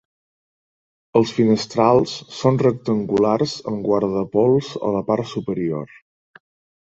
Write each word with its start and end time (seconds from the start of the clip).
Els 1.19 1.33
finestrals 1.39 2.13
són 2.37 2.55
rectangulars 2.63 3.53
amb 3.73 3.85
guardapols 3.89 4.69
a 4.89 4.93
la 4.97 5.03
part 5.11 5.29
superior. 5.35 5.93